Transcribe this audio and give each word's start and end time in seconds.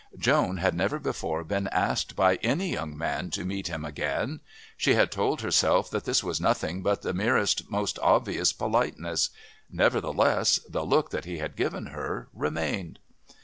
Joan 0.17 0.57
had 0.57 0.73
never 0.73 0.97
before 0.97 1.43
been 1.43 1.67
asked 1.67 2.15
by 2.15 2.37
any 2.37 2.71
young 2.71 2.97
man 2.97 3.29
to 3.29 3.45
meet 3.45 3.67
him 3.67 3.85
again. 3.85 4.39
She 4.75 4.95
had 4.95 5.11
told 5.11 5.41
herself 5.41 5.91
that 5.91 6.05
this 6.05 6.23
was 6.23 6.41
nothing 6.41 6.81
but 6.81 7.03
the 7.03 7.13
merest, 7.13 7.69
most 7.69 7.99
obvious 7.99 8.51
politeness; 8.51 9.29
nevertheless 9.69 10.59
the 10.67 10.83
look 10.83 11.11
that 11.11 11.25
he 11.25 11.37
had 11.37 11.55
given 11.55 11.85
her 11.85 12.29
remained. 12.33 12.97